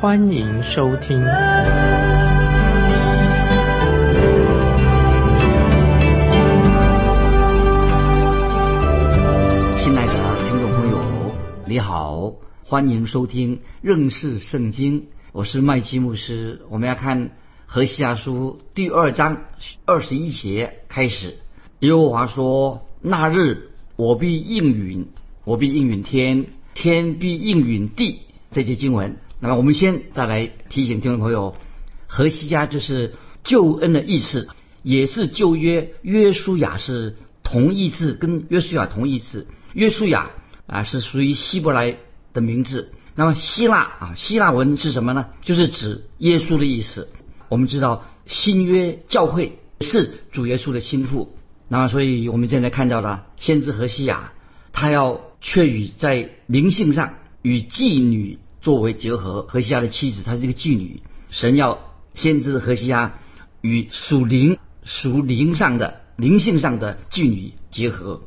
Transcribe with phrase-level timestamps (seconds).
[0.00, 1.18] 欢迎收听。
[9.76, 11.34] 亲爱的听众朋友，
[11.66, 12.32] 你好，
[12.64, 16.62] 欢迎收听认识圣经，我是麦基牧师。
[16.70, 17.32] 我们要看
[17.66, 19.42] 何西亚书第二章
[19.84, 21.36] 二十一节开始。
[21.80, 25.08] 耶和华说：“那日我必应允，
[25.44, 29.18] 我必应允天，天必应允地。”这节经文。
[29.40, 31.56] 那么我们先再来提醒听众朋友，
[32.06, 34.48] 何西家就是救恩的意思，
[34.82, 39.46] 也是旧约约书亚是同义字，跟约书亚同义字。
[39.72, 40.30] 约书亚
[40.66, 41.96] 啊是属于希伯来
[42.34, 42.92] 的名字。
[43.14, 45.26] 那么希腊啊，希腊文是什么呢？
[45.42, 47.08] 就是指耶稣的意思。
[47.48, 51.34] 我们知道新约教会是主耶稣的心腹。
[51.68, 54.32] 那么，所以我们现在看到了先知何西雅，
[54.72, 59.42] 他要却与在灵性上与妓女作为结合。
[59.48, 61.02] 何西雅的妻子，她是一个妓女。
[61.30, 61.78] 神要
[62.14, 63.14] 先知何西雅
[63.60, 68.22] 与属灵、属灵上的灵性上的妓女结合。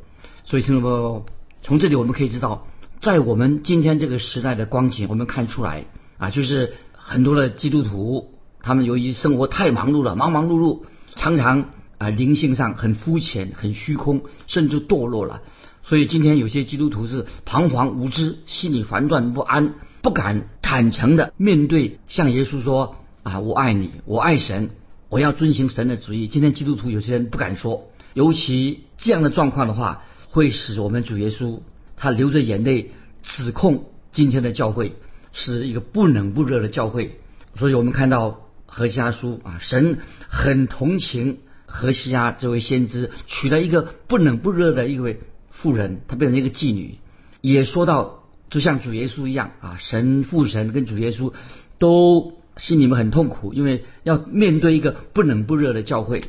[0.46, 1.26] 所以，听众朋友，
[1.62, 2.68] 从这里我们可以知道，
[3.02, 5.86] 在我们今天这个时代的光景，我们看出来
[6.18, 10.82] 啊，就是很多的基督徒，他们由于生活太忙碌了，忙忙碌碌，
[11.16, 11.70] 常常。
[12.00, 15.42] 啊，灵性上很肤浅、很虚空，甚至堕落了。
[15.84, 24.72] 所以今天有些基督徒是彷徨无知，心里烦乱不安，不敢坦诚的面对，向耶稣说：“啊，我爱你，我爱神，
[25.08, 31.62] 我要遵行神的旨意。”今天基督徒有些人不敢说，尤其这样的状况的话，会使我们主耶稣
[31.96, 34.94] 他流着眼泪指控今天的教会
[35.32, 37.18] 是一个不冷不热的教会。
[37.56, 41.38] 所以我们看到何西阿书啊，神很同情。
[41.66, 47.00] 何西阿这位先知娶了一个不冷不热的一位妇人，她变成一个妓女，
[47.42, 48.23] 也说到
[48.54, 51.34] 就像主耶稣一样啊，神父神跟主耶稣
[51.80, 56.24] 都心里面很痛苦，因为要面对一个不冷不热的教会，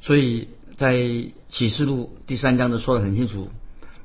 [0.00, 0.94] 所以在
[1.48, 3.48] 启示录第三章都说的很清楚，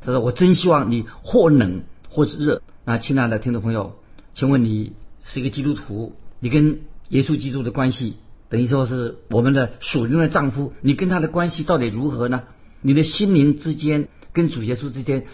[0.02, 2.64] 他说我真希望你或冷或是热。
[2.84, 3.96] 那亲爱的听众朋友，
[4.34, 6.80] 请问你是一个基督徒，你跟
[7.10, 8.16] 耶稣基督的关系？
[8.50, 12.42] 等于说是我们的属灵的丈夫，你跟他的关系到底如何呢？
[12.82, 15.26] 你的心灵之间跟主耶稣之间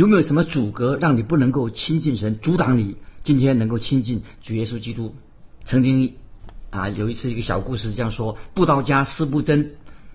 [0.00, 5.14] 有没有什么阻隔，让你不能够亲近神，阻挡你今天能够亲近主耶稣基督？
[5.66, 6.14] 曾经
[6.70, 9.72] 啊有一次一个小故事这样说：布道家施布真，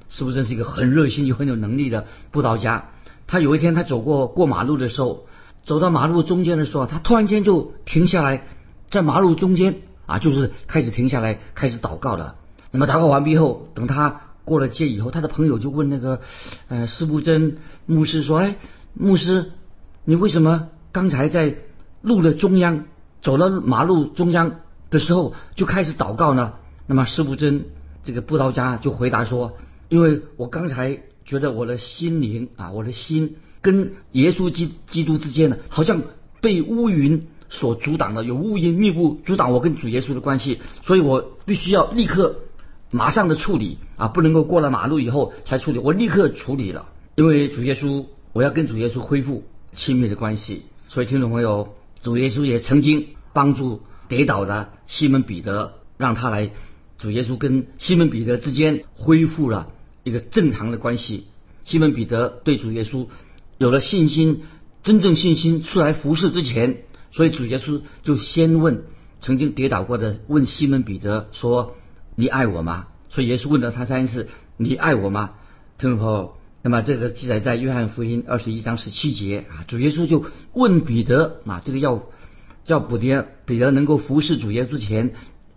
[0.09, 2.89] 施布真是一个很热心又很有能力的布道家。
[3.27, 5.27] 他有一天他走过过马路的时候，
[5.63, 8.47] 走到马路中间的时候，他突然间就停下来，
[8.89, 12.37] 在马路中间啊，就是开始停下来开始祷告了。
[12.71, 16.21] 那么祷告完毕后，等他过了街以后，他的朋友就问那个
[16.69, 18.55] 呃施布真牧师说：“哎，
[18.95, 19.51] 牧师，
[20.05, 21.57] 你为什么刚才在
[22.01, 22.85] 路的中央
[23.21, 26.53] 走到马路中央的时候就开始祷告呢？”
[26.87, 27.65] 那么施布真
[28.03, 29.57] 这个布道家就回答说
[29.89, 36.03] ：“因为我刚才觉得我的心灵啊，我的心跟耶稣基基督之间呢，好像
[36.39, 42.37] 被乌云所阻挡了，有乌云密布阻挡我跟主耶稣的关系，所以我必须要立刻。”
[42.91, 45.79] 马上的处理啊，不能够过了马路以后才处理。
[45.79, 46.85] 我立刻处理了，
[47.15, 49.43] 因为主耶稣，我要跟主耶稣恢复
[49.75, 50.63] 亲密的关系。
[50.87, 56.51] 所以听众朋友，主耶稣也曾经帮助跌倒的西门彼得，让他来，
[56.97, 59.71] 主耶稣跟西门彼得之间恢复了
[60.03, 61.27] 一个正常的关系。
[61.63, 63.07] 西门彼得对主耶稣
[63.57, 64.43] 有了信心，
[64.83, 68.83] 真正信心出来服侍之前，所以主耶稣就先问
[69.19, 71.75] 曾经跌倒过的，问西门彼得说。
[72.17, 72.87] 你爱我吗？
[73.09, 75.31] 所以耶稣问了他三次：“你爱我吗？”
[75.77, 76.34] 听众朋友，
[76.65, 82.01] 那么这个记载在约翰福音二十一章十七节啊，主耶稣就问彼得啊，这个要
[82.63, 85.13] 叫彼得彼得能够服侍主耶稣前，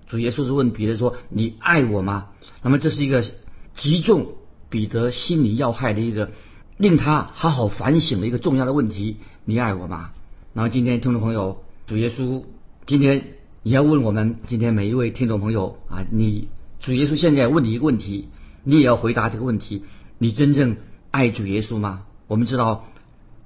[0.06, 2.26] 主耶稣是问彼得说：“你爱我吗？”
[2.62, 3.24] 那么这是一个
[3.72, 4.34] 击中
[4.68, 6.30] 彼得心理要害的一个
[6.76, 9.16] 令他好好反省的一个重要的问题
[9.46, 10.10] ：“你爱我吗？”
[10.52, 12.44] 然后今天听众朋友，主耶稣
[12.84, 13.24] 今天。
[13.64, 16.48] 你要问我们今天每一位听众朋友啊，你
[16.80, 18.28] 主耶稣现在问你一个问题，
[18.62, 19.82] 你也要回答这个问题：
[20.16, 20.76] 你真正
[21.18, 22.02] 爱主耶稣吗？
[22.28, 22.84] 我们知道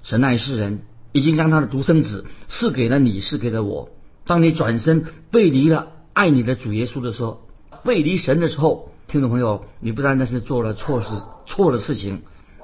[0.03, 0.81] 神爱世人，
[1.11, 3.89] 已经将他的独生子赐给了你，赐给了我。
[4.27, 7.41] 当你转身背离了爱你的主耶稣的时候，
[7.83, 11.15] 背离神的时候，听众朋友，你不单单是做了错事、
[11.47, 12.21] 错的事情，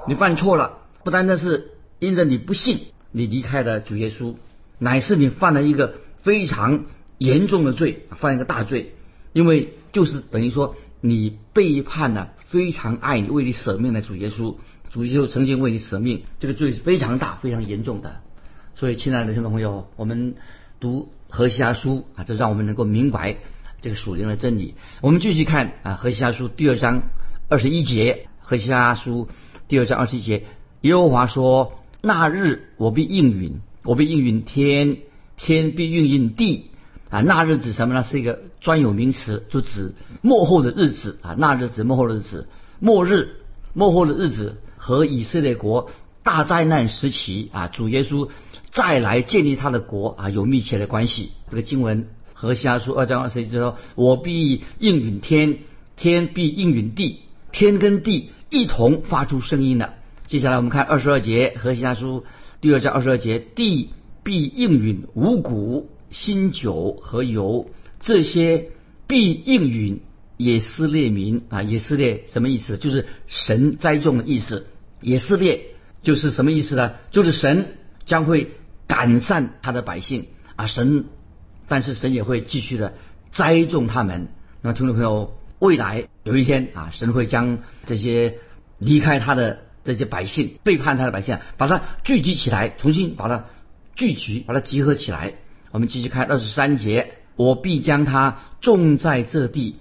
[0.08, 2.78] 你犯错了，不单单是因着你不信，
[3.12, 4.36] 你离开了主耶稣，
[4.78, 6.86] 乃是你犯了一个非常
[7.18, 8.94] 严重的罪，犯一个大罪，
[9.34, 14.58] 因为就是等于说你背叛了非常爱你、为你舍命的主耶稣，
[14.90, 18.22] 主耶稣曾经为你舍命，这个罪是非常大、非常严重的。
[18.76, 20.36] 所以，亲爱的听众朋友，我们
[20.80, 23.38] 读何西阿书啊，这让我们能够明白
[23.82, 24.76] 这个属灵的真理。
[25.02, 27.04] 我们继续看啊，何西阿书第二章
[27.50, 29.28] 二十一节，何西阿书
[29.68, 30.46] 第二章二十一节，
[30.82, 34.98] 耶和华说：“那日我必应允，我必应允天，
[35.38, 36.72] 天必应允地。”
[37.12, 38.04] 啊，那日指什么呢？
[38.04, 41.36] 是一个专有名词，就指末后的日子啊。
[41.38, 42.48] 那日指末后的日子，
[42.80, 43.30] 末日、
[43.74, 45.92] 末后的日子和以色列国
[46.24, 48.30] 大灾难时期啊，主耶稣。
[48.72, 51.32] 再来建立他的国啊，有密切的关系。
[51.50, 55.58] 这个经文和下书二章二十一节说：“我必应允天，
[55.96, 57.22] 天必应允地，
[57.52, 59.96] 天跟地一同发出声音了。”
[60.28, 62.26] 接下来我们看二十二节和下书
[62.62, 63.90] 第二章二十二节：“地
[64.24, 68.70] 必应允五谷、新酒和油，这些
[69.08, 70.02] 必应允
[70.40, 71.62] 以色列民啊。
[71.62, 72.80] 以色列什么意思？
[72.80, 74.66] 就是神栽种的意思。
[75.02, 76.94] 以色列就是什么意思呢？
[77.12, 77.76] 就是神
[78.06, 78.50] 将会。
[78.90, 81.06] 改善他的百姓啊，神，
[81.68, 82.96] 但是神也会继续的
[83.30, 84.30] 栽种他们。
[84.64, 88.40] 那么听众朋友，未来有一天啊，神会将这些
[88.80, 93.46] 离开他的这些百姓、背叛他的百姓，把他聚集起来，重新把他
[93.96, 95.36] 聚集，把他集合起来。
[95.70, 99.76] 我们继续看二十三节：我必将他种在这地，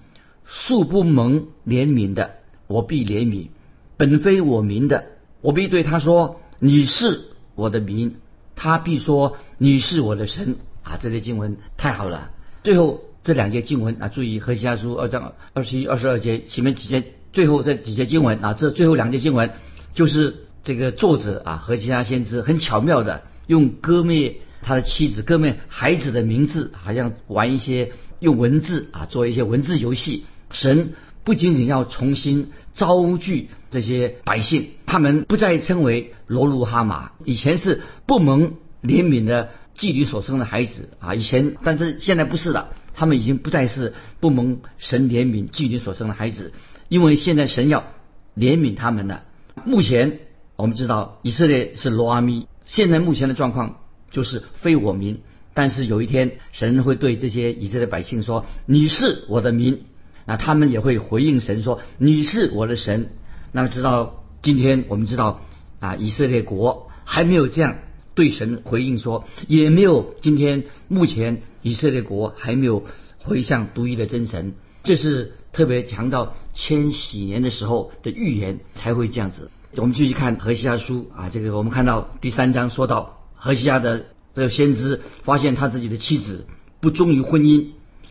[0.48, 2.30] 素不蒙怜悯的，
[2.66, 3.50] 我必怜悯；
[3.96, 5.04] 本非我民的，
[5.42, 7.20] 我必对他说：你是
[7.54, 8.16] 我的民。
[8.60, 12.32] 他必说：“你是我的神啊！”这类经文太好了。
[12.64, 19.52] 最后这两节经文啊，注意《何西阿书》二章二十一、二十二节前面几节，最后这几节经文啊，这最后两节经文
[19.94, 30.24] 就是这个作者啊，何西阿先知很巧妙的用割灭他的妻子、割灭孩子的名字，好像玩一些用文字啊做一些文字游戏。
[30.50, 41.14] 神不仅仅要重新招聚这些百姓，他们不再称为罗鲁哈马，以前是不蒙怜悯的妓女所生的孩子啊。
[41.14, 46.54] 以前，但是现在不是了，他们已经不再是不蒙神怜悯妓女所生的孩子，
[46.88, 47.84] 因为现在神要
[48.34, 49.24] 怜悯他们了。
[49.66, 50.20] 目前
[50.56, 53.80] 我们知道以色列是罗阿咪，现在目前的状况
[54.10, 55.20] 就是非我民，
[55.52, 59.82] 但是有一天神会对这些以色列百姓说：“你是我的民。”
[60.28, 63.08] 那他们也会回应神说：“你是我的神。”
[63.50, 65.40] 那么，直到今天，我们知道
[65.80, 67.78] 啊，以色列国还没有这样
[68.14, 72.84] 对神回应说，也没有今天目前以色列国还没有
[73.25, 74.52] 回向独一的真神。
[74.82, 79.50] 这是特别强调千禧年的时候的预言才会这样子。
[79.76, 84.04] 我们继续看何西阿书啊，这个我们看到第三章说到何西阿的
[84.34, 86.46] 这个先知发现他自己的妻子
[86.80, 87.69] 不忠于婚姻，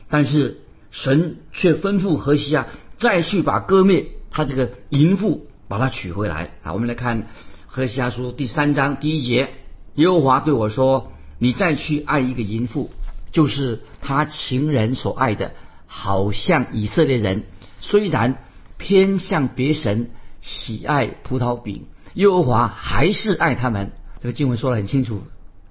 [0.09, 0.61] 但是。
[0.97, 2.65] 神却吩咐何西亚
[2.97, 6.73] 再去把割灭他这个淫妇，把他娶回来啊！
[6.73, 7.27] 我们来看
[7.67, 9.49] 何西阿书第三章第一节：
[9.93, 12.89] 耶和华对我说：“你再去爱一个淫妇，
[13.31, 15.51] 就是他情人所爱的，
[15.85, 17.43] 好像以色列人
[17.79, 18.43] 虽然
[18.79, 20.09] 偏向别神，
[20.41, 25.21] 喜爱葡萄饼，耶和华还是爱他们。”这个经文说得很清楚。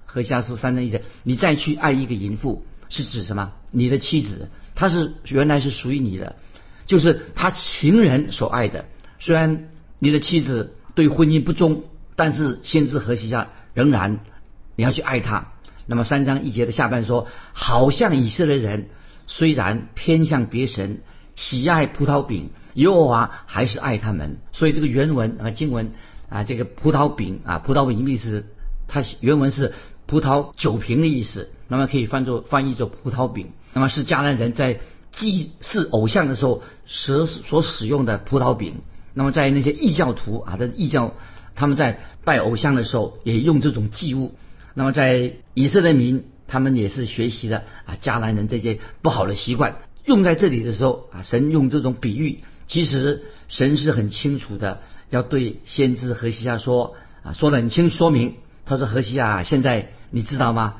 [0.05, 3.51] 何西阿书三章一节：“你再去爱一个淫妇，是指什么？
[3.71, 6.35] 你的妻子。”他是原来是属于你的，
[6.85, 8.85] 就是他情人所爱的。
[9.19, 11.83] 虽然你的妻子对婚姻不忠，
[12.15, 14.19] 但是先知何西下仍然
[14.75, 15.53] 你要去爱他。
[15.87, 18.89] 那么三章一节的下半说，好像以色列人
[19.25, 21.01] 虽然偏向别神，
[21.35, 24.37] 喜爱葡萄饼，耶和华还是爱他们。
[24.51, 25.93] 所以这个原文啊经文
[26.29, 28.45] 啊这个葡萄饼啊葡萄饼的意思，
[28.87, 29.73] 它原文是
[30.05, 33.51] 葡萄酒瓶的意思，那么可以翻作翻译作葡萄饼。
[33.73, 34.79] 那么是迦南人在
[35.11, 38.75] 祭祀偶像的时候所所使用的葡萄饼。
[39.13, 41.15] 那么在那些异教徒啊，的异教
[41.55, 44.35] 他们在拜偶像的时候也用这种祭物。
[44.73, 49.77] 那么在以色列民，他们也是学习了啊迦南人这些不好的习惯。
[50.05, 58.35] 用在这里的时候啊，神用这种比喻，其实神是很清楚的，要对先知何西亚说啊，说的很清说明。
[58.65, 60.75] 他说何西亚，现在你知道吗？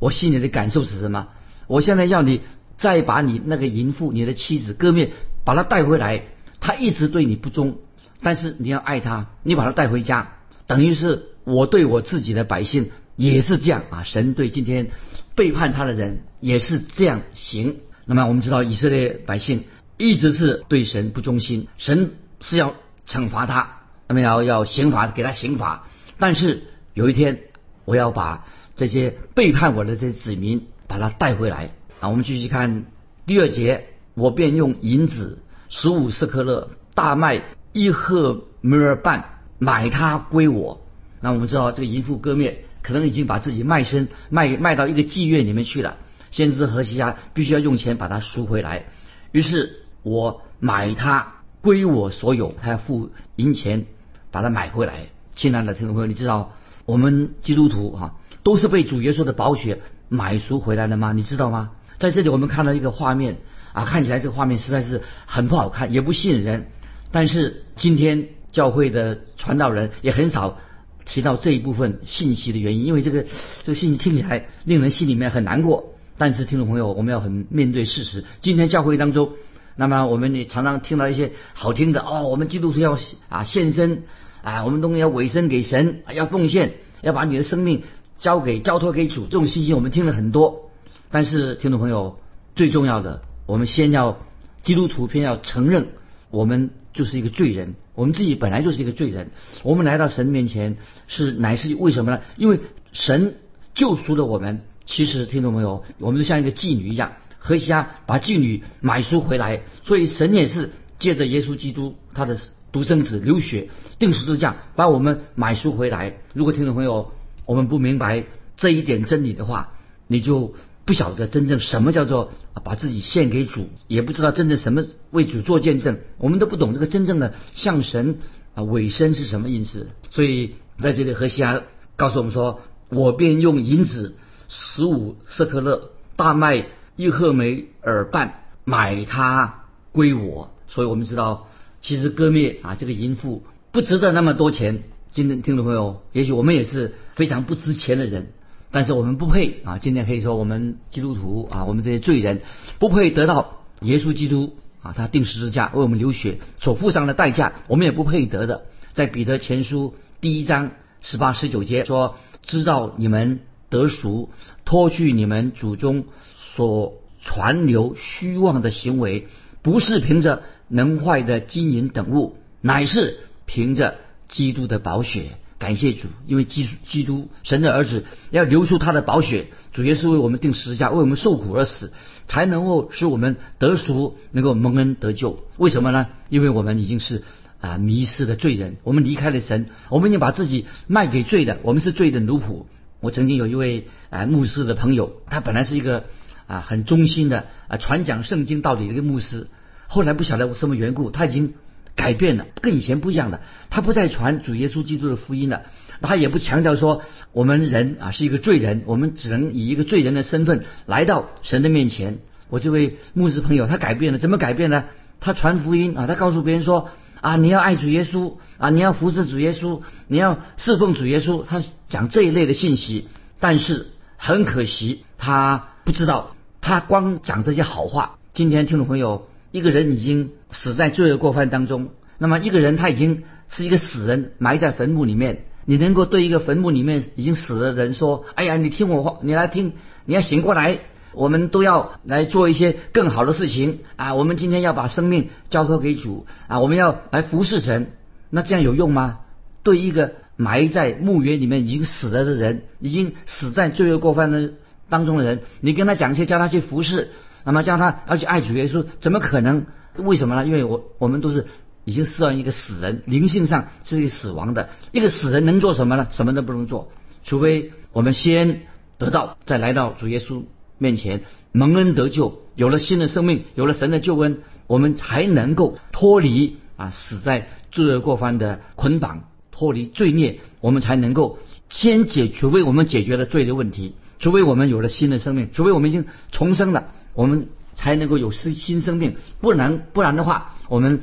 [0.00, 1.28] 我心里的感受是什么？
[1.68, 2.40] 我现在要你
[2.76, 5.12] 再把你那个淫妇、你的妻子割灭，
[5.44, 6.24] 把她带回来。
[6.58, 7.78] 她一直对你不忠，
[8.22, 10.32] 但是你要爱她，你把她带回家，
[10.66, 14.02] 等于是我对我自己的百姓也是这样啊。
[14.02, 14.90] 神对今天
[15.34, 17.76] 背叛他的人也是这样行。
[18.04, 19.64] 那么我们知道以色列百姓
[19.96, 22.74] 一直是对神不忠心，神是要
[23.06, 25.86] 惩罚他，那么要要刑罚给他刑罚。
[26.18, 27.40] 但是有一天，
[27.84, 28.44] 我要把
[28.80, 31.68] 这些背叛我的这些子民把他带回来
[32.00, 32.08] 啊！
[32.08, 32.86] 我们继续看
[33.26, 37.42] 第二节，我便用银子十五斯克勒，大麦
[37.74, 40.80] 一赫梅尔半买他归我。
[41.20, 45.98] 那我们知道这个淫妇割灭，可能已经把自己卖身卖卖到一个妓院里面去了。
[46.30, 48.86] 先知何西亚必须要用钱把它赎回来，
[49.30, 53.84] 于是我买它归我所有，他要付银钱
[54.30, 55.08] 把它买回来。
[55.36, 56.52] 亲爱的听众朋友，你知道
[56.86, 61.12] 我们基督徒哈都是被主耶稣的宝血买赎回来的吗？
[61.12, 61.70] 你知道吗？
[61.98, 63.38] 在这里我们看到一个画面
[63.72, 66.68] 啊，看起来这个画面实在是很不好看，也不吸引人。
[67.12, 70.58] 但是今天教会的传道人也很少。
[71.06, 73.24] 提到这一部分信息的原因，因为这个
[73.64, 75.94] 这个信息听起来令人心里面很难过。
[76.18, 78.24] 但是听众朋友，我们要很面对事实。
[78.42, 79.32] 今天教会当中，
[79.74, 82.96] 那么我们也常常听到一些好听的哦，我们基督徒要
[83.28, 84.04] 啊献身
[84.44, 87.82] 啊，我们东西要委身给神，要奉献，要把你的生命
[88.20, 89.24] 交给交托给主。
[89.24, 90.70] 这种信息我们听了很多。
[91.10, 92.20] 但是听众朋友，
[92.54, 94.18] 最重要的，我们先要
[94.62, 95.88] 基督徒偏要承认
[96.30, 96.70] 我们。
[96.92, 99.30] 就是一个罪人，我们自己本来就是一个罪人。
[99.62, 102.20] 我们来到神面前是乃是为什么呢？
[102.36, 102.58] 因为
[102.90, 103.36] 神
[103.74, 104.62] 救赎了我们。
[104.86, 112.36] 其实听众朋友，我们就像一个妓女一样，何西阿把妓女买赎回来，所以神也是借着耶稣基督他的
[112.72, 113.68] 独生子流血
[114.00, 116.16] 定十字架，把我们买赎回来。
[116.32, 117.12] 如果听众朋友
[117.46, 119.72] 我们不明白这一点真理的话，
[120.06, 120.54] 你就。
[120.86, 122.32] 不晓得真正什么叫做
[122.64, 124.82] 把自己献给主，也不知道真正什么
[125.12, 128.18] 为主做见证，我们都不懂这个真正的向神
[128.54, 129.86] 啊委身是什么意思。
[130.10, 131.62] 所以在这里，何西阿
[131.94, 134.16] 告诉我们说：“我便用银子
[134.48, 136.66] 十五色克勒，大麦
[136.96, 141.46] 一赫梅尔半，买它归我。”所以我们知道，
[141.80, 144.82] 其实割灭啊这个淫妇不值得那么多钱。
[145.12, 148.28] 今天听众朋友，也许我们也是非常不值钱的人。
[148.70, 149.78] 但是我们不配啊！
[149.78, 152.42] 今天可以说我们基督徒啊，我们这些罪人
[152.78, 158.66] 不配得到耶稣基督啊，他定十字架为我们流血所付上的代价，我们也不配得的。
[158.92, 162.14] 在彼得前书第一章十八十九节说
[162.44, 164.30] ：“知道你们得赎，
[164.64, 166.04] 脱去你们祖宗
[166.36, 169.26] 所传流虚妄的行为，
[169.62, 173.96] 不是凭着能坏的金银等物，乃是凭着
[174.30, 181.92] 基督的宝血。”感谢主，因为基基督神的儿子要流出他的宝血，主耶稣为我们定十字架，为我们受苦而死，
[182.26, 185.44] 才能够使我们得赎，能够蒙恩得救。
[185.58, 186.06] 为什么呢？
[186.30, 187.24] 因为我们已经是
[187.60, 192.64] 啊迷失的罪人，我们离开了神，我们已经把自己卖给罪的，我们是罪的奴仆。
[193.00, 196.04] 我曾经有一位啊牧师的朋友，他本来是一个
[196.46, 199.48] 啊很忠心的啊传讲圣经道理的一个牧师，
[199.88, 201.52] 后来不晓得什么缘故，他已经。
[202.00, 203.42] 改变了，跟以前不一样的。
[203.68, 205.64] 他不再传主耶稣基督的福音了，
[206.00, 207.02] 他也不强调说
[207.32, 212.20] 我们人啊是一个罪人，我们只能以一个罪人的身份来到神的面前。
[212.48, 214.84] 我这位牧师朋友他改变了，怎么改变呢？
[215.20, 216.88] 他传福音啊，他告诉别人说
[217.20, 221.44] 啊，你要爱主耶稣啊，你要服侍主耶稣，你要侍奉主耶稣。
[221.44, 223.08] 他讲这一类的信息，
[223.40, 228.16] 但是很可惜，他不知道，他光讲这些好话。
[228.32, 229.26] 今天听众朋友。
[229.52, 235.44] 一个人已经死在罪恶过犯当中，那么一个人他已经是一个死人，埋在坟墓里面。
[235.66, 240.78] 你能够对一个坟墓里面已经死的人说：“哎呀，你听我话，你来听，你要醒过来，
[241.12, 244.14] 我们都要来做一些更好的事情啊！
[244.14, 246.58] 我们今天要把生命交托给主啊！
[246.60, 247.92] 我们要来服侍神，
[248.30, 249.18] 那这样有用吗？
[249.62, 254.54] 对一个埋在墓园里面已经死了的人，已经死在罪恶过犯的
[254.88, 257.10] 当中的人，你跟他讲一些，叫他去服侍。
[257.44, 259.66] 那么叫他要去爱主耶稣，怎么可能？
[259.96, 260.46] 为什么呢？
[260.46, 261.46] 因为我我们都是
[261.84, 264.68] 已经视为一个死人，灵性上是一个死亡的。
[264.92, 266.06] 一个死人能做什么呢？
[266.10, 266.92] 什么都不能做，
[267.24, 268.62] 除非我们先
[268.98, 270.44] 得到，再来到主耶稣
[270.78, 286.92] 面前蒙恩得救，有了新的生命，有了神的救恩，我们才能够脱离啊死在罪恶过犯的捆绑，脱离罪孽，我们才能够先解，除非我们解决了罪的问题，除非我们有了新的生命，除非我们已经重生了。
[287.14, 287.48] 我们
[287.80, 291.00] 才能够有新新生命，不然不然的话，我们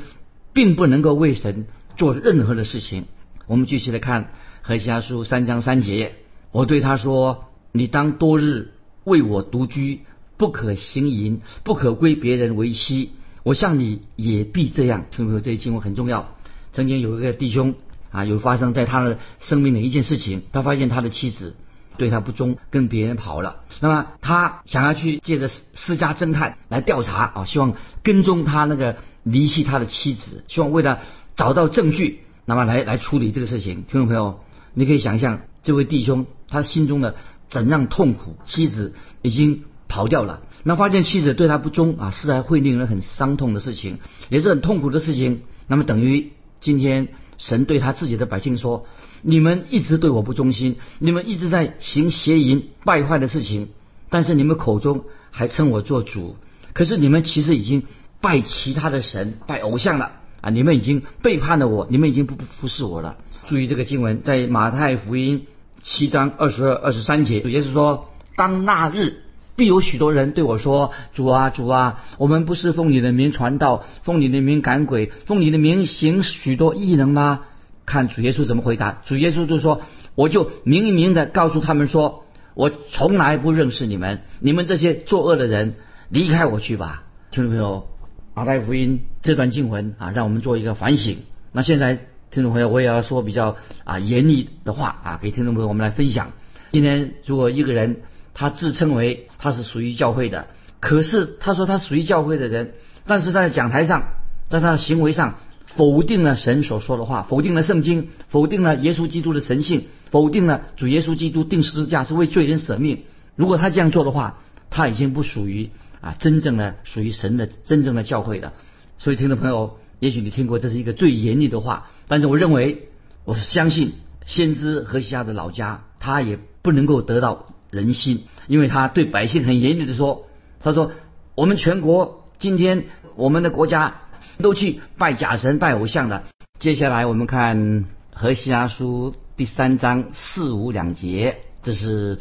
[0.54, 1.66] 并不能够为神
[1.96, 3.06] 做任何的事情。
[3.48, 4.24] 我们继续来看
[4.62, 6.12] 《何西阿书》三章三节，
[6.52, 8.74] 我对他说：“你当多日
[9.06, 10.02] 为我独居，
[10.38, 13.10] 不可行淫，不可归别人为妻。
[13.42, 15.40] 我向你也必这样。”听没有？
[15.40, 16.36] 这一经文很重要。
[16.74, 17.74] 曾经有一个弟兄
[18.12, 21.56] 啊，有发生在他的生命的一件事情，他发现他的妻子
[21.98, 23.62] 对他不忠，跟别人跑了。
[23.80, 27.74] 那么他想要去借着私家侦探来调查啊，希望
[28.04, 31.00] 跟踪他那个离弃他的妻子，希望为了
[31.36, 33.84] 找到证据，那么来来处理这个事情。
[33.84, 34.40] 听众朋友，
[34.74, 37.16] 你可以想象这位弟兄他心中的
[37.50, 38.38] 怎样痛苦？
[38.46, 44.00] 妻子已经跑掉了，那发现妻子对他不忠啊，是会令人很伤痛的事情，
[44.30, 45.42] 也是很痛苦的事情。
[45.68, 48.86] 那么等于今天神对他自己的百姓说。
[49.22, 53.70] 你们一直对我不忠心，你们一直在行邪淫败坏的事情，
[54.10, 56.36] 但是你们口中还称我做主，
[56.74, 57.84] 可是你们其实已经
[58.22, 60.50] 拜其他的神，拜偶像了啊！
[60.50, 63.18] 你们已经背叛了我，你们已经不服侍我了。
[63.48, 65.46] 注意这个经文，在马太福音
[65.82, 69.24] 七章二十二、二十三节，也是说：当那日
[69.56, 77.42] 必有许多人对我说：“主啊，主啊，我们不是奉你的名传道，奉你的名赶鬼，奉你的名行许多异能吗？”
[77.88, 79.02] 看主耶稣怎么回答？
[79.06, 79.82] 主耶稣就说
[80.14, 85.76] ：“我就明明的告诉他们说，我从来不认识你们，你们这些作恶的人，
[86.10, 87.88] 离开我去吧。”听众朋友，
[88.34, 91.20] 马太福音这段经文啊，让我们做一个反省。
[91.54, 91.98] 那现在
[92.30, 96.34] 听众朋友，我也要说比较啊严厉的话啊，给听众朋友我们来分享。
[96.74, 98.02] 今天如果一个人
[98.34, 100.48] 他自称为他是属于教会的，
[100.82, 102.74] 可是他说他属于教会的人，
[103.06, 104.10] 但是在讲台上，
[104.50, 105.36] 在他的行为上。
[105.76, 113.04] 否定了神所说的话，否定了圣经，否定了耶稣基督的神性，否定了主耶稣基督定十字架是为罪人舍命。
[113.36, 115.70] 如果他这样做的话，他已经不属于
[116.02, 118.54] 啊真正的属于神的真正的教会的。
[118.98, 122.88] 所以，听众朋友，也许你听过这是一个最严厉的话，但是我认为，
[123.26, 123.92] 我相信
[124.26, 130.28] 先知何西亚的老家，他也不能够得到人心，因为他对百姓很严厉的说，
[130.62, 130.92] 他说
[131.36, 134.02] 我们全国今天我们的国家。
[134.40, 136.24] 都去拜假神、拜偶像的。
[136.60, 137.58] 接下来我们看
[138.14, 142.20] 《何西阿书》第三章四五两节，这是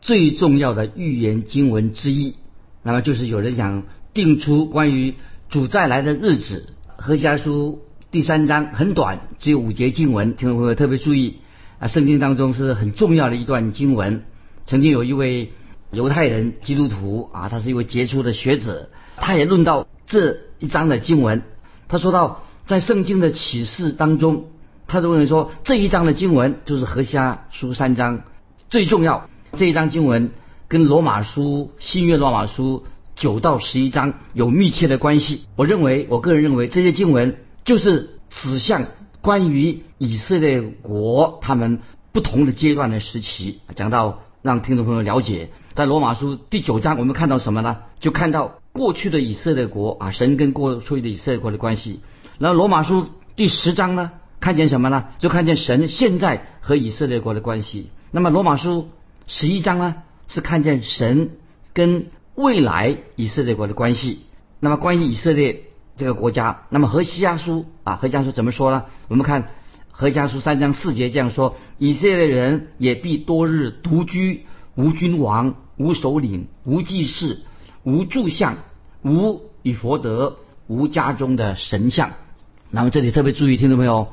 [0.00, 2.36] 最重要的预言经文之一。
[2.82, 5.14] 那么就是有人想定出关于
[5.48, 6.74] 主再来的日子。
[7.02, 11.38] 《何西阿书》第三章很短，只有五节经文，听众朋友特别注意
[11.78, 11.88] 啊！
[11.88, 14.24] 圣经当中是很重要的一段经文。
[14.66, 15.52] 曾经有一位
[15.90, 21.42] 犹太人基督徒啊，他是一位杰出的学者，他也论到这一章的经文。
[21.92, 24.46] 他说到，在圣经的启示当中，
[24.86, 28.22] 他认为说这一章的经文就是何西阿书三章
[28.70, 29.28] 最重要。
[29.58, 30.30] 这一章经文
[30.68, 35.42] 跟罗马书新约罗马书九到十一章有密切的关系。
[35.54, 38.86] 我认为，我个人认为这些经文就是指向
[39.20, 45.50] 关于以色列国他们不同的阶段的时期，讲到让听众朋友了解。
[45.74, 47.80] 在罗马书第九章，我们看到什么呢？
[48.00, 52.00] 就看到过去的以色列国啊，神跟过去的以色列国的关系。
[52.38, 53.06] 然后罗马书
[53.36, 55.08] 第十章呢，看见什么呢？
[55.18, 57.90] 就看见神现在和以色列国的关系。
[58.10, 58.88] 那么罗马书
[59.26, 61.30] 十一章呢，是看见神
[61.74, 64.22] 跟未来以色列国的关系。
[64.58, 65.64] 那么关于以色列
[65.96, 68.84] 这个国家，那么何西阿书啊，何西阿书怎么说呢？
[69.08, 69.50] 我们看
[69.90, 74.46] 何西阿书三章四节这样说：以色列人也必多日独居。
[74.74, 77.42] 无君王，无首领，无祭祀，
[77.84, 78.56] 无柱像，
[79.02, 82.12] 无以佛德，无家中的神像。
[82.70, 84.08] 那么这里特别注意，听到没有？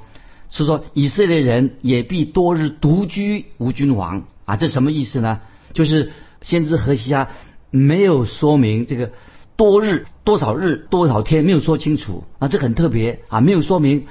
[0.49, 4.55] 是说以色列人也必多日独居，无君王啊！
[4.55, 5.41] 这什么意思呢？
[5.73, 7.29] 就是先知何西阿
[7.71, 9.11] 没有说明这个
[9.55, 12.47] 多日多少日多少天，没有说清楚啊！
[12.47, 14.07] 这很特别啊，没有说明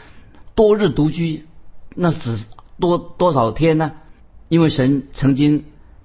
[0.55, 1.47] 多日独居，
[1.95, 2.45] 那是
[2.79, 3.93] 多多少天呢？
[4.49, 5.65] 因为神曾经。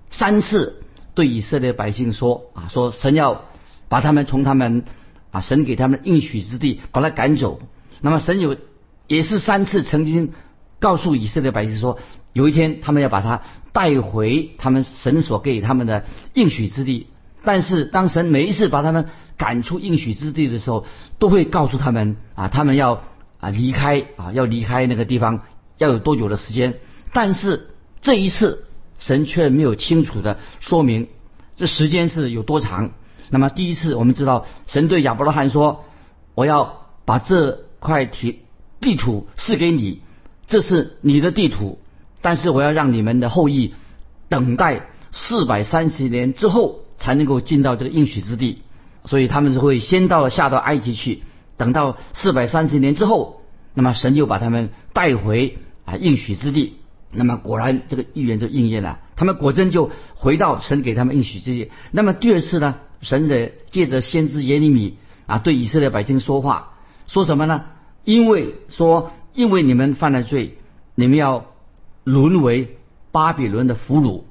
[0.09, 0.82] 三次
[1.15, 3.45] 对以色列百姓说啊，说神要
[3.87, 4.83] 把他们从他们
[5.31, 7.61] 啊神给他们应许之地把他赶走。
[8.01, 8.57] 那么神有
[9.07, 10.33] 也是三次曾经
[10.79, 11.99] 告诉以色列百姓说，
[12.33, 17.07] 有一天他们要把他带回他们神所给他们的应许之地。
[17.45, 20.85] 但是当神每一次把他们赶出应许之地的时候，
[21.19, 23.03] 都会告诉他们啊，他们要
[23.39, 25.41] 啊离开啊要离开那个地方
[25.77, 26.75] 要有多久的时间。
[27.13, 27.69] 但是
[28.01, 28.65] 这一次。
[28.97, 31.07] 神却没有清楚的说明
[31.55, 32.91] 这时间是有多长。
[33.29, 35.85] 那么第一次我们知道，神对亚伯拉罕说
[36.35, 38.41] ：“我要把这块地
[38.79, 40.01] 地土赐给你，
[40.45, 41.79] 这是你的地图，
[42.21, 43.73] 但是我要让你们的后裔
[44.29, 48.61] 等待四百三十年之后才能够进到这个应许之地。
[49.05, 51.23] 所以他们是会先到下到埃及去，
[51.57, 53.41] 等到四百三十年之后，
[53.73, 56.75] 那么神就把他们带回啊应许之地。”
[57.13, 61.71] 那么果然这个预言就应验了，他们果真就回到神给他们应许之地。
[61.91, 64.97] 那么第二次呢，神者借着先知耶利米
[65.27, 66.73] 啊，对以色列百姓说话，
[67.07, 67.65] 说什么呢？
[68.03, 70.57] 因为说，因为你们犯了罪，
[70.95, 71.45] 你们要
[72.03, 72.77] 沦为
[73.11, 74.23] 巴比伦的俘虏。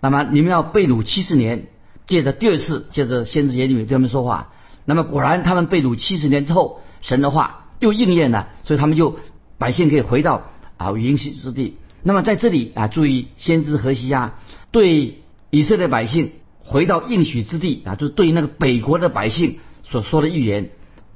[0.00, 1.66] 那么你们要被掳七十年，
[2.06, 4.52] 借着第二次，借着先知耶利米对他们说话。
[4.84, 9.18] 那么果然，他们被掳七十年之后，神的话又应验了，所以他们就
[9.58, 10.42] 百姓可以回到
[10.76, 11.78] 啊应许之地。
[12.02, 14.38] 那么在这里啊，注意先知何西亚
[14.70, 20.70] 对以色列百姓回到应许之地啊，就是对那个北国的百姓所说的预言，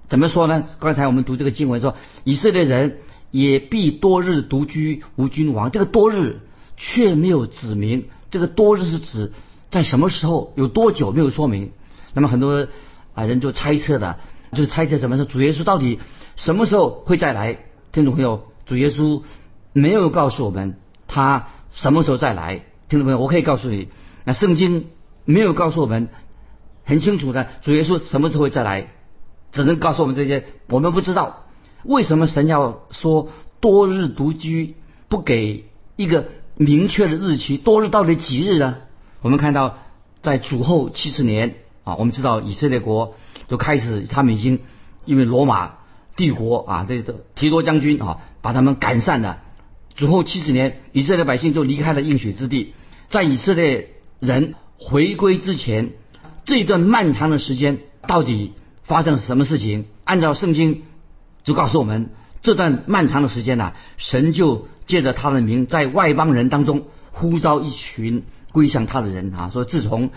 [0.08, 0.64] 怎么说呢？
[0.78, 2.98] 刚才我们读这个经文说，以色列人
[3.30, 5.70] 也必多日独居无君王。
[5.70, 6.40] 这个多日
[6.76, 9.32] 却没有指明，这个多日是指
[9.70, 11.72] 在什么时候，有多久没有说明。
[12.14, 12.68] 那么很多。
[13.14, 14.16] 啊，人就猜测的，
[14.54, 15.18] 就猜测什么？
[15.18, 15.98] 是主耶稣到底
[16.34, 17.58] 什么时候会再来？
[17.92, 19.20] 听众朋友，主耶稣
[19.72, 22.62] 没有告诉我们他什么时候再来。
[22.88, 23.88] 听众朋友，我可以告诉你，
[24.24, 24.86] 那圣经
[25.24, 26.08] 没有告诉我们
[26.84, 28.88] 很清楚的，主耶稣什么时候会再来，
[29.52, 31.44] 只能告诉我们这些，我们不知道
[31.84, 33.28] 为什么神要说
[33.60, 34.76] 多日独居，
[35.08, 37.56] 不给一个明确的日期？
[37.56, 38.78] 多日到底几日呢？
[39.22, 39.78] 我们看到
[40.20, 41.54] 在主后七十年。
[41.84, 43.16] 啊，我们知道以色列国
[43.48, 44.60] 就开始，他们已经
[45.04, 45.78] 因为罗马
[46.14, 49.38] 帝国啊，这个提多将军啊，把他们赶散了。
[49.94, 52.74] 主后七十年，以色列百姓就离开了应许之地。
[53.08, 55.90] 在以色列人回归之前，
[56.44, 58.52] 这段漫长的时间到底
[58.82, 59.86] 发生了什么事情？
[60.04, 60.82] 按照圣经
[61.44, 70.10] 就告诉我们，这段漫长的时间呢，神就借着他的名，在外邦人当中呼召一群归向他的人啊，说自从。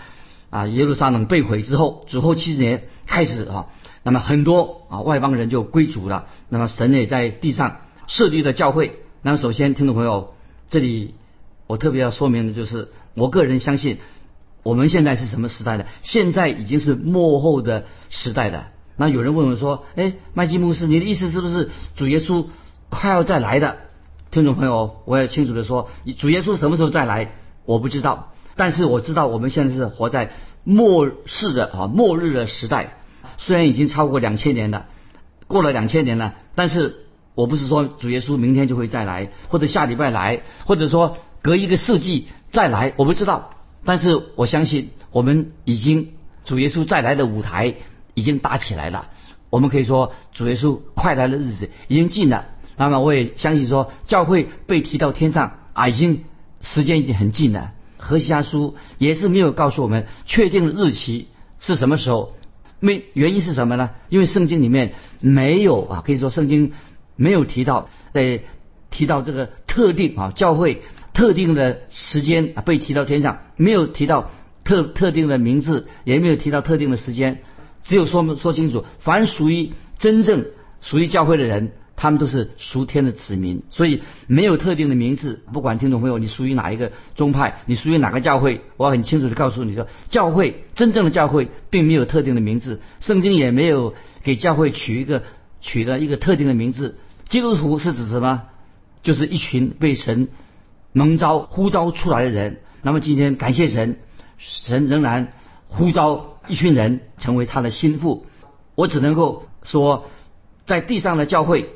[0.48, 3.66] 啊，耶路撒冷被毁之后，主后七十年开始啊，
[4.04, 6.28] 那么很多啊外邦人就归主了。
[6.48, 9.00] 那么神也在地上设立了教会。
[9.22, 10.34] 那么首先，听众朋友，
[10.68, 11.14] 这里
[11.66, 13.98] 我特别要说明的就是，我个人相信，
[14.62, 15.86] 我们现在是什么时代的？
[16.02, 18.66] 现在已经是幕后的时代的。
[18.96, 22.46] 那有人问我说：“哎，麦基牧师，你的意思是不是主耶稣
[22.88, 23.76] 快要再来的？”
[24.30, 27.32] 听众朋友，我要清楚的说，主耶稣什么时候再来，
[27.64, 28.32] 我不知道。
[28.54, 30.32] 但是我知道我们现在是活在
[30.64, 32.98] 末世的啊末日的时代，
[33.36, 34.86] 虽然已经超过两千年了，
[35.46, 37.05] 过了两千年了，但是
[37.36, 43.50] 我不是说主耶稣明天就会再来，或者下礼拜来，或者说隔一个世纪再来，我不知道。
[43.84, 47.74] 但是我相信我们已经主耶稣再来的舞台
[48.14, 49.10] 已经搭起来了。
[49.50, 52.46] 我们可以说主耶稣快来的日子已经近了。
[52.76, 56.24] 那么我也相信说教会被提到天上啊，已经
[56.60, 57.72] 时间已经很近了。
[57.96, 61.28] 何西阿书也是没有告诉我们确定日期
[61.60, 62.34] 是什么时候，
[62.80, 63.90] 没原因是什么呢？
[64.08, 66.72] 因为圣经里面没有啊，可以说圣经
[67.16, 68.40] 没有提到，呃，
[68.90, 74.30] 提到这个特定啊教会特定的时间啊被提到天上，没有提到
[74.64, 77.40] 特特定的名字，也没有提到特定的时间，
[77.82, 80.46] 只有说说清楚，凡属于真正
[80.80, 81.72] 属于教会的人。
[81.98, 85.42] 他们都是属天的子民，所以没有特定的名字。
[85.50, 95.22] 不管听众朋友你属于哪一个宗派，你属于哪个教会，我很清楚的告诉你说，教会真正的教会并没有特定的名字，圣经也没有给教会取一个
[95.62, 96.98] 取了一个特定的名字。
[97.28, 98.42] 基督徒是指什么？
[99.02, 100.28] 就是一群被神
[100.92, 102.60] 蒙召呼召出来的人。
[102.82, 103.98] 那么今天感谢神，
[104.38, 105.32] 神仍然
[105.68, 108.26] 呼召一群人成为他的心腹。
[108.74, 110.06] 我只能够说，
[110.66, 111.70] 在地上的教会。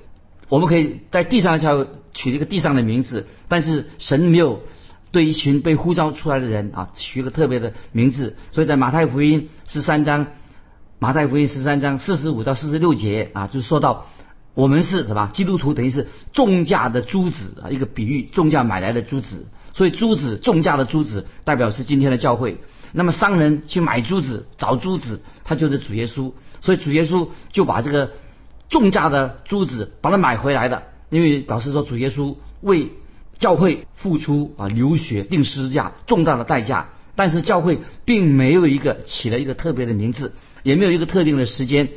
[0.49, 4.63] 我们可以在地上的教会取一个地上的名字，但是神没有
[5.13, 10.27] 对一群被呼召出来的人啊取一个特别的名字，所以在马太福音十三章，
[10.99, 14.07] 马太福音十三章四十五到四十六节啊，就说到
[14.55, 22.59] 我们是什么基督徒，等于是重价的珠子啊，一个比喻，重价买来的珠子，所以珠子重价的珠子代表是今天的教会。
[22.93, 28.11] 那么商人去买珠子找珠子，他就是主耶稣，所以主耶稣就把这个。
[28.73, 32.93] 重价的珠子把它买回来的，因为表示说主耶稣为
[33.37, 41.89] 教会付出啊流血定十字架重大的代价，但是教会并没有一个起了一个特别的名字，也没有一个特定的时间。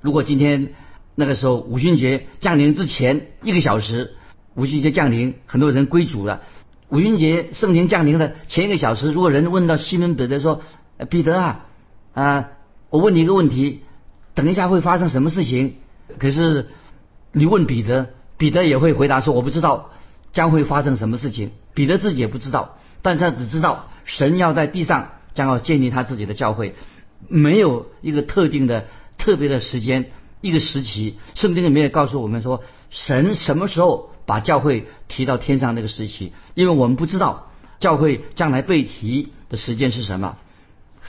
[0.00, 0.72] 如果今天
[1.16, 4.14] 那个时候五旬节降临之前一个小时，
[4.54, 6.42] 五旬节降临，很多人归主了。
[6.88, 10.62] 五旬节圣灵降临的前一个小时，如果人问到西门彼得说
[11.10, 11.66] ：“彼得啊
[12.14, 12.48] 啊，
[12.90, 13.80] 我问你一个问题，
[14.34, 15.76] 等一下会发生什么事情？”
[16.18, 16.68] 可是，
[17.32, 19.90] 你问彼得，彼得也会回答说：“我不知道
[20.32, 26.74] 将会发生什么事情。”彼得自己也不知道，但是他只知道神要在地上将要建立他自己的教会，
[27.28, 28.86] 没有一个特定的
[29.18, 31.16] 特别的时间，一个时期。
[31.34, 40.36] 圣经里面也告诉我们说，神什么时候把教会提到天上那个时期，因为我们不知道教会将来被提的时间是什么。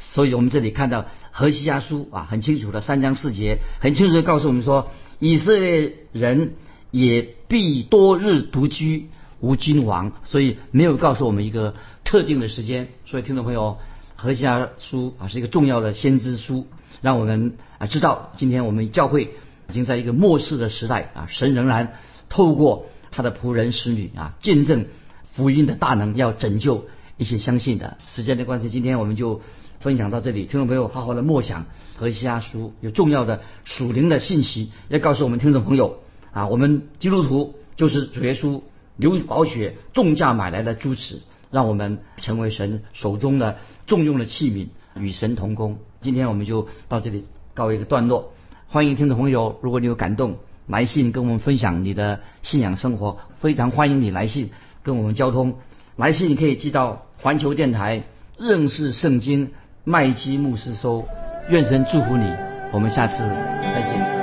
[0.10, 6.54] 所以我们这里看到何西家书啊，很清楚的三章四节，很清楚的告诉我们说，以色列人
[6.92, 9.10] 也必多日独居
[9.40, 12.90] 无君王，所以没有告诉我们一个特定的时间。
[13.06, 13.80] 所以听众朋友，
[14.16, 16.68] 何西家书啊是一个重要的先知书，
[17.08, 19.34] 让我们啊知道今天我们教会
[19.70, 21.94] 已经在一个末世的时代啊，神仍然
[22.28, 24.88] 透过他的仆人使女啊见证
[25.32, 27.96] 福音的大能，要拯救一些相信的。
[28.02, 29.40] 时间的关系，今天我们就
[29.80, 30.44] 分享到这里。
[30.48, 36.02] 听众朋友，好好的默想和西阿书有重要的属灵的信息，要告诉我们听众朋友
[36.34, 38.64] 啊，我们基督徒就是主耶稣
[38.98, 44.68] 流宝血重价买来的猪齿，让我们成为神手中的重用的器皿，
[45.00, 45.80] 与神同工。
[46.02, 48.32] 今天我们就到这里告一个段落。
[48.68, 50.36] 欢迎听众朋友，如果你有感动，
[50.68, 54.52] 来信跟我们分享你的信仰生活，非常欢迎你来信
[54.84, 55.56] 跟我们交通。
[55.96, 58.04] 来信你可以寄到环球电台
[58.38, 59.52] 认识圣经
[59.84, 61.06] 麦基牧师收。
[61.50, 62.30] 愿神祝福你，
[62.74, 64.17] 我们下次再见。